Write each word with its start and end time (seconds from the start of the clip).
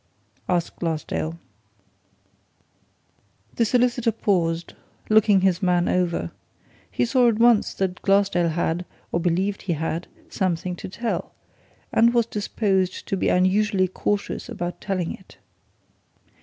asked 0.49 0.77
Glassdale. 0.77 1.37
The 3.57 3.65
solicitor 3.65 4.11
paused, 4.11 4.73
looking 5.09 5.41
his 5.41 5.61
man 5.61 5.87
over. 5.87 6.31
He 6.89 7.05
saw 7.05 7.27
at 7.29 7.37
once 7.37 7.75
that 7.75 8.01
Glassdale 8.01 8.49
had, 8.49 8.83
or 9.11 9.19
believed 9.19 9.61
he 9.61 9.73
had, 9.73 10.07
something 10.27 10.75
to 10.77 10.89
tell 10.89 11.33
and 11.93 12.15
was 12.15 12.25
disposed 12.25 13.05
to 13.09 13.15
be 13.15 13.29
unusually 13.29 13.87
cautious 13.87 14.49
about 14.49 14.81
telling 14.81 15.13
it. 15.13 15.37